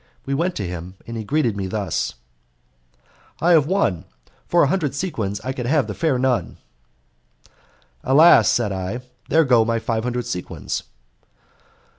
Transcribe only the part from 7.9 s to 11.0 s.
"Alas!" said I, "there go my five hundred sequins."